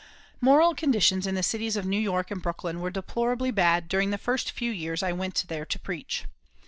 [0.39, 4.17] Moral conditions in the cities of New York and Brooklyn were deplorably bad during the
[4.17, 6.25] first few years I went there to preach.